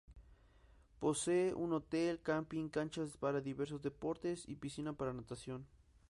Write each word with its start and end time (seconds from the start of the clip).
Posee 0.97 1.53
un 1.53 1.73
hotel, 1.73 2.19
camping, 2.23 2.69
canchas 2.69 3.17
para 3.17 3.39
diversos 3.39 3.83
deportes 3.83 4.49
y 4.49 4.55
piscina 4.55 4.93
para 4.93 5.13
natación. 5.13 5.67